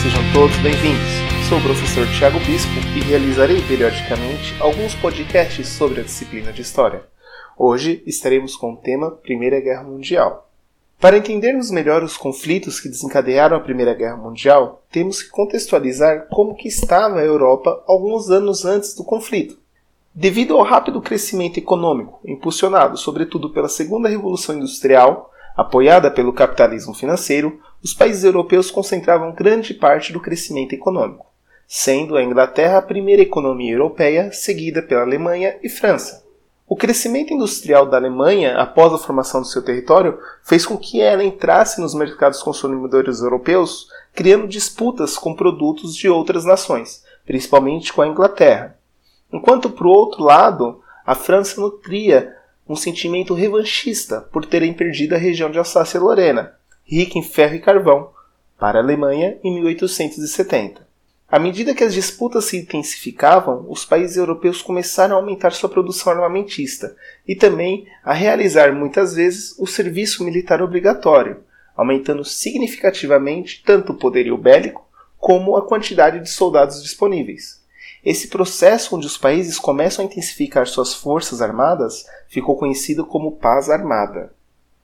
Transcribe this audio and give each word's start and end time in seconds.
sejam 0.00 0.22
todos 0.32 0.56
bem-vindos. 0.58 1.48
Sou 1.48 1.58
o 1.58 1.62
professor 1.62 2.06
Tiago 2.16 2.38
Bispo 2.40 2.70
e 2.96 3.00
realizarei 3.00 3.60
periodicamente 3.62 4.54
alguns 4.60 4.94
podcasts 4.94 5.66
sobre 5.66 6.00
a 6.00 6.04
disciplina 6.04 6.52
de 6.52 6.62
História. 6.62 7.02
Hoje 7.58 8.00
estaremos 8.06 8.54
com 8.54 8.74
o 8.74 8.76
tema 8.76 9.10
Primeira 9.10 9.60
Guerra 9.60 9.82
Mundial. 9.82 10.48
Para 11.00 11.18
entendermos 11.18 11.72
melhor 11.72 12.04
os 12.04 12.16
conflitos 12.16 12.78
que 12.78 12.88
desencadearam 12.88 13.56
a 13.56 13.60
Primeira 13.60 13.94
Guerra 13.94 14.16
Mundial, 14.16 14.84
temos 14.92 15.22
que 15.22 15.30
contextualizar 15.30 16.28
como 16.28 16.54
que 16.54 16.68
estava 16.68 17.18
a 17.18 17.24
Europa 17.24 17.82
alguns 17.88 18.30
anos 18.30 18.64
antes 18.64 18.94
do 18.94 19.02
conflito. 19.02 19.58
Devido 20.14 20.56
ao 20.56 20.62
rápido 20.62 21.02
crescimento 21.02 21.58
econômico, 21.58 22.20
impulsionado 22.24 22.96
sobretudo 22.96 23.50
pela 23.50 23.68
Segunda 23.68 24.08
Revolução 24.08 24.54
Industrial, 24.54 25.32
apoiada 25.56 26.08
pelo 26.12 26.32
capitalismo 26.32 26.94
financeiro, 26.94 27.60
os 27.82 27.94
países 27.94 28.24
europeus 28.24 28.70
concentravam 28.70 29.32
grande 29.32 29.72
parte 29.72 30.12
do 30.12 30.20
crescimento 30.20 30.72
econômico, 30.72 31.26
sendo 31.66 32.16
a 32.16 32.22
Inglaterra 32.22 32.78
a 32.78 32.82
primeira 32.82 33.22
economia 33.22 33.72
europeia, 33.72 34.32
seguida 34.32 34.82
pela 34.82 35.02
Alemanha 35.02 35.56
e 35.62 35.68
França. 35.68 36.26
O 36.68 36.76
crescimento 36.76 37.32
industrial 37.32 37.86
da 37.86 37.96
Alemanha 37.96 38.58
após 38.58 38.92
a 38.92 38.98
formação 38.98 39.40
do 39.40 39.46
seu 39.46 39.62
território 39.62 40.18
fez 40.42 40.66
com 40.66 40.76
que 40.76 41.00
ela 41.00 41.24
entrasse 41.24 41.80
nos 41.80 41.94
mercados 41.94 42.42
consumidores 42.42 43.20
europeus, 43.20 43.88
criando 44.12 44.46
disputas 44.46 45.16
com 45.16 45.34
produtos 45.34 45.94
de 45.94 46.08
outras 46.10 46.44
nações, 46.44 47.02
principalmente 47.24 47.92
com 47.92 48.02
a 48.02 48.06
Inglaterra. 48.06 48.76
Enquanto, 49.32 49.70
por 49.70 49.86
outro 49.86 50.22
lado, 50.22 50.82
a 51.06 51.14
França 51.14 51.58
nutria 51.58 52.36
um 52.68 52.76
sentimento 52.76 53.32
revanchista 53.32 54.20
por 54.20 54.44
terem 54.44 54.74
perdido 54.74 55.14
a 55.14 55.18
região 55.18 55.50
de 55.50 55.58
Alsácia-Lorena, 55.58 56.57
rica 56.88 57.18
em 57.18 57.22
ferro 57.22 57.54
e 57.54 57.60
carvão, 57.60 58.10
para 58.58 58.78
a 58.78 58.82
Alemanha 58.82 59.38
em 59.44 59.60
1870. 59.60 60.88
À 61.30 61.38
medida 61.38 61.74
que 61.74 61.84
as 61.84 61.92
disputas 61.92 62.46
se 62.46 62.56
intensificavam, 62.56 63.66
os 63.68 63.84
países 63.84 64.16
europeus 64.16 64.62
começaram 64.62 65.14
a 65.14 65.18
aumentar 65.18 65.52
sua 65.52 65.68
produção 65.68 66.10
armamentista 66.10 66.96
e 67.26 67.36
também 67.36 67.86
a 68.02 68.14
realizar 68.14 68.72
muitas 68.72 69.14
vezes 69.14 69.54
o 69.58 69.66
serviço 69.66 70.24
militar 70.24 70.62
obrigatório, 70.62 71.44
aumentando 71.76 72.24
significativamente 72.24 73.62
tanto 73.62 73.92
o 73.92 73.98
poderio 73.98 74.38
bélico 74.38 74.88
como 75.18 75.54
a 75.56 75.66
quantidade 75.66 76.20
de 76.20 76.30
soldados 76.30 76.82
disponíveis. 76.82 77.62
Esse 78.02 78.28
processo 78.28 78.96
onde 78.96 79.06
os 79.06 79.18
países 79.18 79.58
começam 79.58 80.02
a 80.02 80.08
intensificar 80.08 80.66
suas 80.66 80.94
forças 80.94 81.42
armadas 81.42 82.06
ficou 82.28 82.56
conhecido 82.56 83.04
como 83.04 83.32
paz 83.32 83.68
armada. 83.68 84.32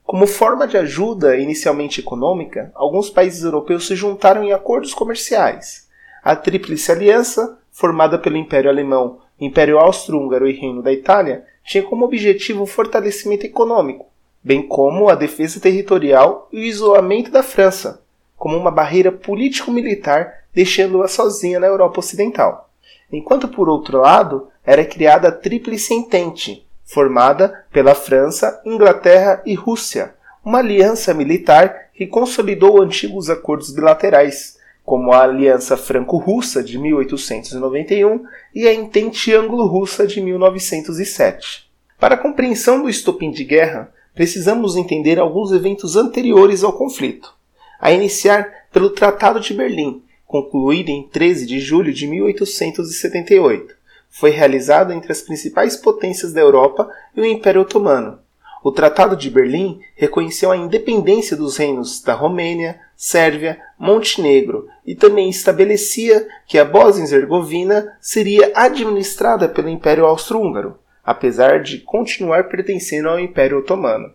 Como 0.05 0.27
forma 0.27 0.67
de 0.67 0.77
ajuda 0.77 1.35
inicialmente 1.35 1.99
econômica, 1.99 2.71
alguns 2.75 3.09
países 3.09 3.43
europeus 3.43 3.87
se 3.87 3.95
juntaram 3.95 4.43
em 4.43 4.53
acordos 4.53 4.93
comerciais. 4.93 5.87
A 6.23 6.35
Tríplice 6.35 6.91
Aliança, 6.91 7.57
formada 7.71 8.19
pelo 8.19 8.37
Império 8.37 8.69
Alemão, 8.69 9.19
Império 9.41 9.79
Austro-Húngaro 9.79 10.47
e 10.47 10.53
Reino 10.53 10.83
da 10.83 10.93
Itália, 10.93 11.43
tinha 11.63 11.83
como 11.83 12.05
objetivo 12.05 12.61
o 12.61 12.67
fortalecimento 12.67 13.47
econômico, 13.47 14.05
bem 14.43 14.61
como 14.61 15.09
a 15.09 15.15
defesa 15.15 15.59
territorial 15.59 16.47
e 16.53 16.59
o 16.59 16.63
isolamento 16.63 17.31
da 17.31 17.41
França, 17.41 18.03
como 18.37 18.55
uma 18.55 18.69
barreira 18.69 19.11
político-militar, 19.11 20.45
deixando-a 20.53 21.07
sozinha 21.07 21.59
na 21.59 21.65
Europa 21.65 21.99
Ocidental. 21.99 22.69
Enquanto, 23.11 23.47
por 23.47 23.67
outro 23.67 24.01
lado, 24.01 24.49
era 24.63 24.85
criada 24.85 25.29
a 25.29 25.31
Tríplice 25.31 25.95
Entente, 25.95 26.63
formada 26.85 27.65
pela 27.71 27.95
França, 27.95 28.61
Inglaterra 28.63 29.41
e 29.45 29.55
Rússia, 29.55 30.13
uma 30.43 30.59
aliança 30.59 31.13
militar 31.13 31.89
que 31.93 32.05
consolidou 32.05 32.81
antigos 32.81 33.29
acordos 33.29 33.71
bilaterais, 33.71 34.57
como 34.83 35.11
a 35.11 35.23
Aliança 35.23 35.75
Franco-Russa 35.75 36.63
de 36.63 36.77
1891 36.77 38.23
e 38.53 38.67
a 38.67 38.73
Entente 38.73 39.33
Anglo-Russa 39.33 40.05
de 40.05 40.21
1907. 40.21 41.65
Para 41.99 42.13
a 42.13 42.17
compreensão 42.17 42.83
do 42.83 42.89
estopim 42.89 43.31
de 43.31 43.43
guerra, 43.43 43.91
precisamos 44.13 44.75
entender 44.75 45.17
alguns 45.17 45.51
eventos 45.51 45.95
anteriores 45.95 46.63
ao 46.63 46.73
conflito, 46.73 47.33
a 47.81 47.91
iniciar 47.91 48.67
pelo 48.71 48.91
Tratado 48.91 49.39
de 49.39 49.55
Berlim, 49.55 50.03
concluído 50.27 50.89
em 50.89 51.07
13 51.07 51.47
de 51.47 51.59
julho 51.59 51.91
de 51.91 52.05
1878 52.05 53.84
foi 54.17 54.29
realizado 54.29 54.93
entre 54.93 55.11
as 55.11 55.21
principais 55.21 55.75
potências 55.75 56.31
da 56.31 56.39
Europa 56.39 56.89
e 57.15 57.19
o 57.19 57.25
Império 57.25 57.61
Otomano. 57.61 58.17
O 58.63 58.71
Tratado 58.71 59.15
de 59.15 59.29
Berlim 59.29 59.81
reconheceu 59.93 60.51
a 60.51 60.57
independência 60.57 61.35
dos 61.35 61.57
reinos 61.57 62.01
da 62.01 62.13
Romênia, 62.13 62.79
Sérvia, 62.95 63.59
Montenegro 63.77 64.69
e 64.85 64.95
também 64.95 65.29
estabelecia 65.29 66.25
que 66.47 66.57
a 66.57 66.63
Bósnia-Herzegovina 66.63 67.93
seria 67.99 68.53
administrada 68.55 69.49
pelo 69.49 69.67
Império 69.67 70.05
Austro-Húngaro, 70.05 70.79
apesar 71.03 71.61
de 71.61 71.79
continuar 71.79 72.47
pertencendo 72.47 73.09
ao 73.09 73.19
Império 73.19 73.59
Otomano. 73.59 74.13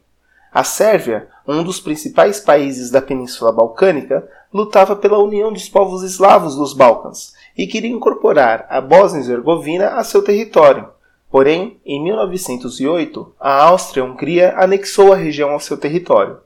A 0.52 0.64
Sérvia, 0.64 1.28
um 1.46 1.62
dos 1.62 1.78
principais 1.78 2.40
países 2.40 2.90
da 2.90 3.00
Península 3.00 3.52
Balcânica, 3.52 4.28
lutava 4.52 4.96
pela 4.96 5.18
união 5.18 5.52
dos 5.52 5.68
povos 5.68 6.02
eslavos 6.02 6.56
dos 6.56 6.72
Balcãs 6.72 7.32
e 7.56 7.68
queria 7.68 7.90
incorporar 7.90 8.66
a 8.68 8.80
Bósnia-Herzegovina 8.80 9.90
a 9.90 10.02
seu 10.02 10.22
território. 10.22 10.88
Porém, 11.30 11.78
em 11.86 12.02
1908, 12.02 13.32
a 13.38 13.62
Áustria-Hungria 13.62 14.54
anexou 14.56 15.12
a 15.12 15.16
região 15.16 15.50
ao 15.50 15.60
seu 15.60 15.76
território. 15.76 16.38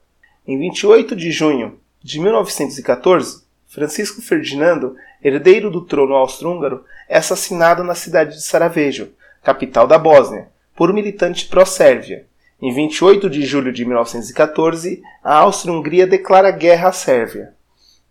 Em 0.46 0.58
28 0.58 1.16
de 1.16 1.30
junho 1.30 1.78
de 2.02 2.20
1914, 2.20 3.42
Francisco 3.66 4.20
Ferdinando, 4.20 4.94
herdeiro 5.22 5.70
do 5.70 5.80
trono 5.80 6.14
austro-húngaro, 6.14 6.84
é 7.08 7.16
assassinado 7.16 7.82
na 7.82 7.94
cidade 7.94 8.34
de 8.34 8.42
Sarajevo, 8.42 9.08
capital 9.42 9.86
da 9.86 9.96
Bósnia, 9.96 10.48
por 10.76 10.90
um 10.90 10.94
militante 10.94 11.46
pró-Sérvia. 11.46 12.26
Em 12.60 12.72
28 12.72 13.28
de 13.28 13.44
julho 13.44 13.72
de 13.72 13.84
1914, 13.84 15.02
a 15.22 15.36
Áustria-Hungria 15.38 16.06
declara 16.06 16.50
guerra 16.50 16.88
à 16.88 16.92
Sérvia. 16.92 17.52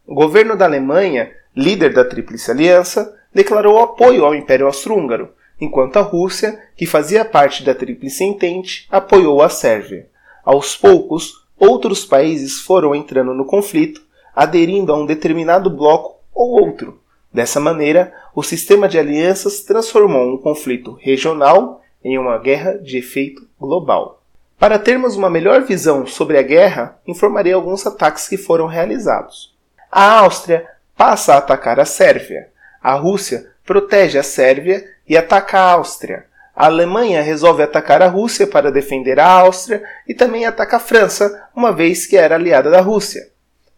O 0.06 0.14
governo 0.14 0.56
da 0.56 0.66
Alemanha 0.66 1.32
líder 1.56 1.94
da 1.94 2.04
Tríplice 2.04 2.50
Aliança, 2.50 3.16
declarou 3.34 3.80
apoio 3.80 4.26
ao 4.26 4.36
Império 4.36 4.66
Austro-Húngaro, 4.66 5.30
enquanto 5.60 5.98
a 5.98 6.02
Rússia, 6.02 6.60
que 6.76 6.86
fazia 6.86 7.24
parte 7.24 7.64
da 7.64 7.76
Tríplice 7.76 8.24
Entente, 8.24 8.88
apoiou 8.92 9.42
a 9.42 9.50
Sérvia. 9.50 10.08
Aos 10.44 10.76
poucos, 10.76 11.46
outros 11.58 12.06
países 12.06 12.60
foram 12.60 12.94
entrando 12.94 13.34
no 13.34 13.46
conflito, 13.46 14.02
aderindo 14.36 14.92
a 14.92 14.98
um 14.98 15.06
determinado 15.06 15.70
bloco 15.70 16.20
ou 16.34 16.60
outro. 16.62 17.00
Dessa 17.32 17.60
maneira, 17.60 18.14
o 18.36 18.44
sistema 18.44 18.88
de 18.88 18.98
alianças 18.98 19.62
transformou 19.62 20.34
um 20.34 20.38
conflito 20.38 20.98
regional 21.00 21.82
em 22.04 22.18
uma 22.18 22.38
guerra 22.38 22.78
de 22.78 22.98
efeito 22.98 23.48
global. 23.60 24.23
Para 24.64 24.80
termos 24.80 25.18
uma 25.18 25.30
melhor 25.30 25.64
visão 25.64 26.08
sobre 26.08 26.38
a 26.38 26.42
guerra, 26.42 26.98
informarei 27.06 27.52
alguns 27.52 27.86
ataques 27.86 28.30
que 28.30 28.38
foram 28.38 28.66
realizados. 28.66 29.54
A 29.92 30.20
Áustria 30.20 30.66
passa 30.96 31.34
a 31.34 31.40
atacar 31.40 31.82
a 31.82 31.86
Sérvia. 31.86 32.48
A 32.82 32.94
Rússia 32.94 33.52
protege 33.66 34.18
a 34.18 34.24
Sérvia 34.24 34.86
e 35.06 35.18
ataca 35.18 35.60
a 35.60 35.72
Áustria. 35.74 36.28
A 36.56 36.68
Alemanha 36.68 37.22
resolve 37.22 37.62
atacar 37.62 38.02
a 38.02 38.08
Rússia 38.08 38.48
para 38.48 38.72
defender 38.72 39.20
a 39.20 39.28
Áustria 39.28 39.84
e 40.08 40.14
também 40.14 40.46
ataca 40.46 40.78
a 40.78 40.80
França, 40.80 41.46
uma 41.54 41.74
vez 41.74 42.06
que 42.06 42.16
era 42.16 42.36
aliada 42.36 42.72
da 42.72 42.80
Rússia. 42.80 43.32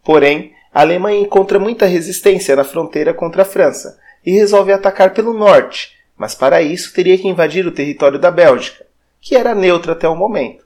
Porém, 0.04 0.54
a 0.72 0.82
Alemanha 0.82 1.20
encontra 1.20 1.58
muita 1.58 1.88
resistência 1.88 2.56
na 2.56 2.64
fronteira 2.64 3.12
contra 3.12 3.42
a 3.42 3.46
França 3.46 3.98
e 4.24 4.34
resolve 4.34 4.72
atacar 4.72 5.16
pelo 5.16 5.34
norte, 5.34 5.98
mas 6.16 6.36
para 6.36 6.62
isso 6.62 6.94
teria 6.94 7.18
que 7.18 7.28
invadir 7.28 7.66
o 7.66 7.72
território 7.72 8.20
da 8.20 8.30
Bélgica, 8.30 8.86
que 9.20 9.36
era 9.36 9.56
neutra 9.56 9.94
até 9.94 10.08
o 10.08 10.16
momento. 10.16 10.64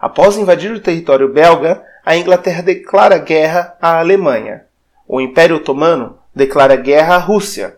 Após 0.00 0.36
invadir 0.36 0.72
o 0.72 0.80
território 0.80 1.28
belga, 1.28 1.82
a 2.04 2.16
Inglaterra 2.16 2.62
declara 2.62 3.18
guerra 3.18 3.76
à 3.80 3.98
Alemanha 3.98 4.64
o 5.12 5.20
Império 5.20 5.56
Otomano 5.56 6.20
declara 6.32 6.76
guerra 6.76 7.16
à 7.16 7.18
Rússia. 7.18 7.76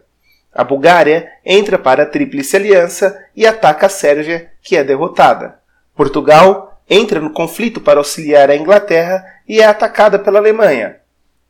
A 0.53 0.63
Bulgária 0.63 1.33
entra 1.43 1.79
para 1.79 2.03
a 2.03 2.07
Tríplice 2.07 2.57
Aliança 2.57 3.19
e 3.35 3.47
ataca 3.47 3.87
a 3.87 3.89
Sérvia, 3.89 4.51
que 4.61 4.77
é 4.77 4.85
derrotada. 4.85 5.59
Portugal 5.97 6.79
entra 6.91 7.21
no 7.21 7.33
conflito 7.33 7.81
para 7.81 7.99
auxiliar 7.99 8.51
a 8.51 8.55
Inglaterra 8.55 9.25
e 9.49 9.63
é 9.63 9.65
atacada 9.65 10.19
pela 10.19 10.41
Alemanha. 10.41 10.97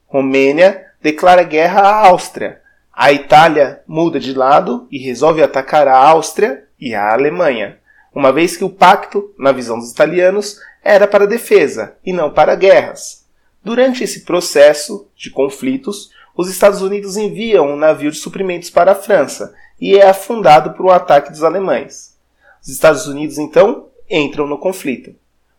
Romênia 0.07 0.87
declara 1.03 1.43
guerra 1.43 1.81
à 1.81 2.07
Áustria. 2.07 2.61
A 2.95 3.11
Itália 3.11 3.81
muda 3.85 4.21
de 4.21 4.33
lado 4.33 4.87
e 4.89 4.99
resolve 4.99 5.43
atacar 5.43 5.89
a 5.89 5.97
Áustria 5.97 6.63
e 6.79 6.95
a 6.95 7.13
Alemanha, 7.13 7.79
uma 8.15 8.33
vez 8.33 8.57
que 8.57 8.65
o 8.65 8.71
pacto, 8.71 9.33
na 9.39 9.53
visão 9.53 9.79
dos 9.79 9.91
italianos, 9.91 10.59
era 10.83 11.07
para 11.07 11.27
defesa 11.27 11.97
e 12.05 12.13
não 12.13 12.31
para 12.31 12.55
guerras. 12.55 13.25
Durante 13.65 14.03
esse 14.03 14.25
processo 14.25 15.09
de 15.17 15.31
conflitos, 15.31 16.11
os 16.37 16.49
Estados 16.51 16.83
Unidos 16.83 17.17
enviam 17.17 17.69
um 17.69 17.77
navio 17.77 18.11
de 18.11 18.19
suprimentos 18.19 18.71
para 18.71 18.93
a 18.93 18.97
França 18.97 19.55
e 19.81 19.97
é 19.97 20.09
afundado 20.09 20.73
por 20.73 20.87
um 20.87 20.91
ataque 20.91 21.31
dos 21.31 21.45
alemães. 21.45 22.17
Os 22.63 22.69
Estados 22.69 23.07
Unidos 23.07 23.39
então 23.39 23.87
entram 24.11 24.47
no 24.47 24.59
conflito. 24.59 25.15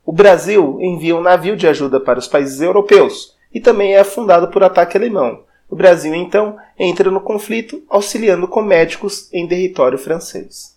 O 0.05 0.11
Brasil 0.11 0.77
envia 0.81 1.15
um 1.15 1.21
navio 1.21 1.55
de 1.55 1.67
ajuda 1.67 1.99
para 1.99 2.19
os 2.19 2.27
países 2.27 2.59
europeus 2.59 3.37
e 3.53 3.59
também 3.59 3.93
é 3.93 3.99
afundado 3.99 4.49
por 4.49 4.63
ataque 4.63 4.97
alemão, 4.97 5.43
O 5.69 5.75
Brasil, 5.75 6.13
então, 6.13 6.57
entra 6.77 7.09
no 7.09 7.19
conflito 7.19 7.83
auxiliando 7.89 8.47
com 8.47 8.61
médicos 8.61 9.27
em 9.33 9.47
território 9.47 9.97
francês. 9.97 10.72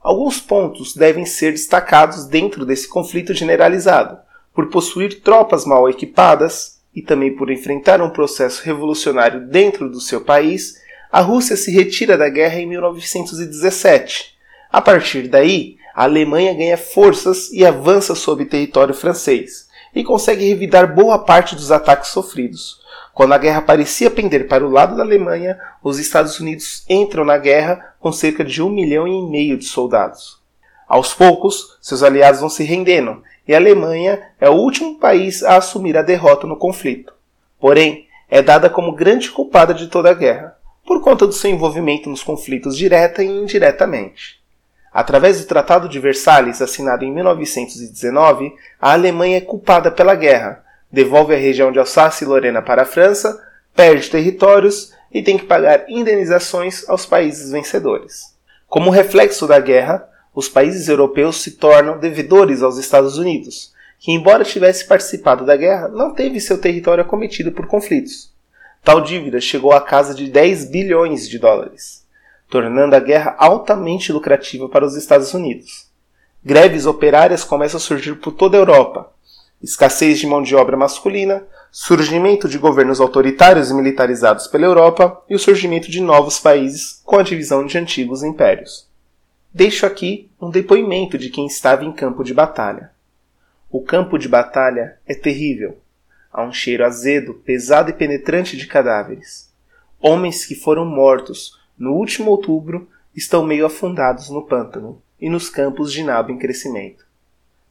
Alguns 0.00 0.40
pontos 0.40 0.94
devem 0.94 1.26
ser 1.26 1.52
destacados 1.52 2.26
dentro 2.26 2.64
desse 2.64 2.88
conflito 2.88 3.34
generalizado, 3.34 4.18
por 4.54 4.70
possuir 4.70 5.20
tropas 5.22 5.64
mal 5.64 5.88
equipadas 5.88 6.80
e 6.94 7.02
também 7.02 7.36
por 7.36 7.50
enfrentar 7.50 8.00
um 8.00 8.10
processo 8.10 8.62
revolucionário 8.64 9.46
dentro 9.46 9.88
do 9.88 10.00
seu 10.00 10.20
país, 10.20 10.74
a 11.10 11.20
Rússia 11.20 11.56
se 11.56 11.70
retira 11.70 12.18
da 12.18 12.28
guerra 12.28 12.60
em 12.60 12.66
1917. 12.66 14.36
A 14.70 14.80
partir 14.80 15.28
daí, 15.28 15.76
a 15.94 16.04
Alemanha 16.04 16.54
ganha 16.54 16.76
forças 16.76 17.50
e 17.52 17.64
avança 17.64 18.14
sobre 18.14 18.44
território 18.44 18.94
francês 18.94 19.68
e 19.94 20.04
consegue 20.04 20.48
revidar 20.48 20.94
boa 20.94 21.18
parte 21.18 21.54
dos 21.54 21.72
ataques 21.72 22.10
sofridos. 22.10 22.80
Quando 23.14 23.32
a 23.32 23.38
guerra 23.38 23.62
parecia 23.62 24.10
pender 24.10 24.46
para 24.46 24.66
o 24.66 24.70
lado 24.70 24.96
da 24.96 25.02
Alemanha, 25.02 25.58
os 25.82 25.98
Estados 25.98 26.38
Unidos 26.38 26.84
entram 26.88 27.24
na 27.24 27.36
guerra 27.38 27.87
com 28.00 28.12
cerca 28.12 28.44
de 28.44 28.62
um 28.62 28.70
milhão 28.70 29.06
e 29.06 29.22
meio 29.30 29.56
de 29.56 29.64
soldados. 29.64 30.38
Aos 30.88 31.12
poucos, 31.12 31.76
seus 31.80 32.02
aliados 32.02 32.40
vão 32.40 32.48
se 32.48 32.64
rendendo 32.64 33.22
e 33.46 33.54
a 33.54 33.58
Alemanha 33.58 34.22
é 34.40 34.48
o 34.48 34.54
último 34.54 34.98
país 34.98 35.42
a 35.42 35.56
assumir 35.56 35.96
a 35.96 36.02
derrota 36.02 36.46
no 36.46 36.56
conflito. 36.56 37.12
Porém, 37.60 38.06
é 38.28 38.42
dada 38.42 38.68
como 38.68 38.94
grande 38.94 39.30
culpada 39.30 39.72
de 39.72 39.88
toda 39.88 40.10
a 40.10 40.14
guerra, 40.14 40.56
por 40.86 41.02
conta 41.02 41.26
do 41.26 41.32
seu 41.32 41.50
envolvimento 41.50 42.08
nos 42.08 42.22
conflitos 42.22 42.76
direta 42.76 43.22
e 43.22 43.26
indiretamente. 43.26 44.38
Através 44.92 45.40
do 45.40 45.46
Tratado 45.46 45.88
de 45.88 45.98
Versalhes, 45.98 46.62
assinado 46.62 47.04
em 47.04 47.12
1919, 47.12 48.54
a 48.80 48.92
Alemanha 48.92 49.38
é 49.38 49.40
culpada 49.40 49.90
pela 49.90 50.14
guerra, 50.14 50.64
devolve 50.90 51.34
a 51.34 51.38
região 51.38 51.70
de 51.70 51.78
Alsácia 51.78 52.24
e 52.24 52.28
Lorena 52.28 52.62
para 52.62 52.82
a 52.82 52.86
França, 52.86 53.38
perde 53.74 54.10
territórios 54.10 54.92
e 55.12 55.22
tem 55.22 55.38
que 55.38 55.46
pagar 55.46 55.88
indenizações 55.88 56.88
aos 56.88 57.06
países 57.06 57.50
vencedores. 57.50 58.36
Como 58.66 58.90
reflexo 58.90 59.46
da 59.46 59.58
guerra, 59.58 60.08
os 60.34 60.48
países 60.48 60.88
europeus 60.88 61.42
se 61.42 61.52
tornam 61.52 61.98
devedores 61.98 62.62
aos 62.62 62.76
Estados 62.76 63.16
Unidos, 63.18 63.72
que, 63.98 64.12
embora 64.12 64.44
tivesse 64.44 64.86
participado 64.86 65.44
da 65.44 65.56
guerra, 65.56 65.88
não 65.88 66.14
teve 66.14 66.40
seu 66.40 66.58
território 66.60 67.02
acometido 67.02 67.50
por 67.50 67.66
conflitos. 67.66 68.32
Tal 68.84 69.00
dívida 69.00 69.40
chegou 69.40 69.72
à 69.72 69.80
casa 69.80 70.14
de 70.14 70.30
10 70.30 70.66
bilhões 70.66 71.28
de 71.28 71.38
dólares, 71.38 72.06
tornando 72.48 72.94
a 72.94 73.00
guerra 73.00 73.34
altamente 73.38 74.12
lucrativa 74.12 74.68
para 74.68 74.84
os 74.84 74.94
Estados 74.94 75.34
Unidos. 75.34 75.88
Greves 76.44 76.86
operárias 76.86 77.42
começam 77.42 77.78
a 77.78 77.80
surgir 77.80 78.14
por 78.14 78.32
toda 78.32 78.56
a 78.56 78.60
Europa, 78.60 79.12
escassez 79.60 80.18
de 80.18 80.26
mão 80.26 80.40
de 80.40 80.54
obra 80.54 80.76
masculina, 80.76 81.44
surgimento 81.70 82.48
de 82.48 82.58
governos 82.58 83.00
autoritários 83.00 83.70
e 83.70 83.74
militarizados 83.74 84.46
pela 84.46 84.64
Europa 84.64 85.22
e 85.28 85.34
o 85.34 85.38
surgimento 85.38 85.90
de 85.90 86.00
novos 86.00 86.38
países 86.38 87.00
com 87.04 87.16
a 87.16 87.22
divisão 87.22 87.64
de 87.64 87.76
antigos 87.78 88.22
impérios. 88.22 88.88
Deixo 89.52 89.86
aqui 89.86 90.30
um 90.40 90.50
depoimento 90.50 91.18
de 91.18 91.30
quem 91.30 91.46
estava 91.46 91.84
em 91.84 91.92
campo 91.92 92.22
de 92.22 92.34
batalha. 92.34 92.90
O 93.70 93.82
campo 93.82 94.18
de 94.18 94.28
batalha 94.28 94.98
é 95.06 95.14
terrível. 95.14 95.78
Há 96.32 96.42
um 96.42 96.52
cheiro 96.52 96.84
azedo, 96.84 97.34
pesado 97.34 97.90
e 97.90 97.92
penetrante 97.92 98.56
de 98.56 98.66
cadáveres. 98.66 99.52
Homens 100.00 100.44
que 100.44 100.54
foram 100.54 100.84
mortos 100.84 101.58
no 101.78 101.92
último 101.94 102.30
outubro 102.30 102.88
estão 103.14 103.44
meio 103.44 103.66
afundados 103.66 104.30
no 104.30 104.46
pântano 104.46 105.02
e 105.20 105.28
nos 105.28 105.48
campos 105.48 105.92
de 105.92 106.02
nabo 106.02 106.30
em 106.30 106.38
crescimento. 106.38 107.04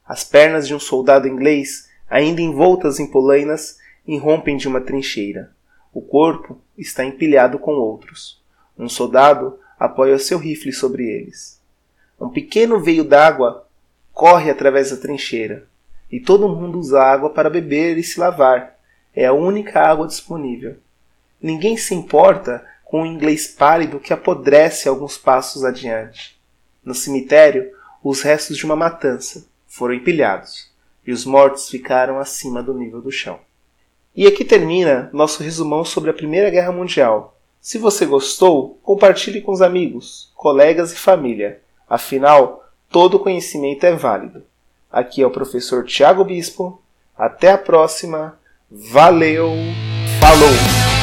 As 0.05 0.23
pernas 0.23 0.67
de 0.67 0.75
um 0.75 0.79
soldado 0.79 1.27
inglês, 1.27 1.89
ainda 2.09 2.41
envoltas 2.41 2.99
em 2.99 3.07
polainas, 3.07 3.77
irrompem 4.07 4.57
de 4.57 4.67
uma 4.67 4.81
trincheira. 4.81 5.51
O 5.93 6.01
corpo 6.01 6.59
está 6.77 7.03
empilhado 7.03 7.59
com 7.59 7.71
outros. 7.71 8.41
Um 8.77 8.87
soldado 8.87 9.59
apoia 9.79 10.17
seu 10.17 10.37
rifle 10.37 10.71
sobre 10.71 11.03
eles. 11.09 11.59
Um 12.19 12.29
pequeno 12.29 12.79
veio 12.79 13.03
d'água 13.03 13.67
corre 14.17 14.49
através 14.49 14.89
da 14.89 14.97
trincheira, 14.97 15.67
e 16.11 16.19
todo 16.19 16.49
mundo 16.49 16.79
usa 16.79 16.99
água 16.99 17.29
para 17.29 17.51
beber 17.51 17.99
e 17.99 18.03
se 18.03 18.19
lavar. 18.19 18.75
É 19.15 19.27
a 19.27 19.33
única 19.33 19.79
água 19.79 20.07
disponível. 20.07 20.77
Ninguém 21.39 21.77
se 21.77 21.93
importa 21.93 22.65
com 22.83 23.03
o 23.03 23.05
inglês 23.05 23.47
pálido 23.47 23.99
que 23.99 24.11
apodrece 24.11 24.89
alguns 24.89 25.19
passos 25.19 25.63
adiante. 25.63 26.35
No 26.83 26.95
cemitério, 26.95 27.71
os 28.03 28.23
restos 28.23 28.57
de 28.57 28.65
uma 28.65 28.75
matança 28.75 29.45
foram 29.67 29.93
empilhados 29.93 30.71
e 31.05 31.11
os 31.11 31.23
mortos 31.23 31.69
ficaram 31.69 32.17
acima 32.17 32.63
do 32.63 32.73
nível 32.73 33.01
do 33.01 33.11
chão. 33.11 33.39
E 34.17 34.25
aqui 34.25 34.43
termina 34.43 35.11
nosso 35.13 35.43
resumão 35.43 35.85
sobre 35.85 36.09
a 36.09 36.13
Primeira 36.13 36.49
Guerra 36.49 36.71
Mundial. 36.71 37.37
Se 37.61 37.77
você 37.77 38.03
gostou, 38.03 38.79
compartilhe 38.81 39.41
com 39.41 39.51
os 39.51 39.61
amigos, 39.61 40.31
colegas 40.33 40.91
e 40.91 40.97
família. 40.97 41.61
Afinal, 41.87 42.67
todo 42.89 43.19
conhecimento 43.19 43.85
é 43.85 43.93
válido. 43.93 44.41
Aqui 44.91 45.21
é 45.21 45.27
o 45.27 45.29
professor 45.29 45.85
Tiago 45.85 46.23
Bispo. 46.23 46.81
Até 47.15 47.51
a 47.51 47.59
próxima. 47.59 48.39
Valeu! 48.71 49.51
Falou! 50.19 50.96